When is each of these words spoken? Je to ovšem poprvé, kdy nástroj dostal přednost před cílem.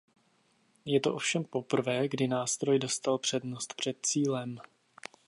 Je 0.85 0.99
to 0.99 1.15
ovšem 1.15 1.43
poprvé, 1.43 2.07
kdy 2.07 2.27
nástroj 2.27 2.79
dostal 2.79 3.17
přednost 3.17 3.73
před 3.75 3.97
cílem. 4.01 4.59